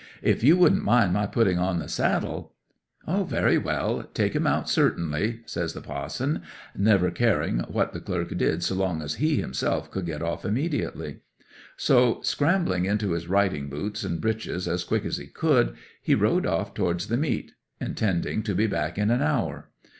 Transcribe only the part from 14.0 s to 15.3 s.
and breeches as quick as he